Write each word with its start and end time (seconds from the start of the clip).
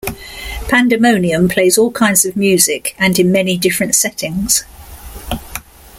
Pandemonium 0.67 1.47
plays 1.47 1.77
all 1.77 1.91
kinds 1.91 2.25
of 2.25 2.35
music 2.35 2.95
and 2.97 3.19
in 3.19 3.31
many 3.31 3.55
different 3.55 3.93
settings. 3.93 4.63